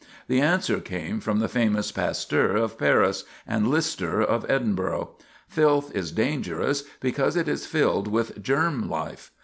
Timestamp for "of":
2.55-2.75, 4.19-4.49